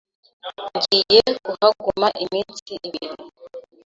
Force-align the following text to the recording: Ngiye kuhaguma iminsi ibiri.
Ngiye 0.95 1.23
kuhaguma 1.43 2.07
iminsi 2.23 2.69
ibiri. 2.87 3.23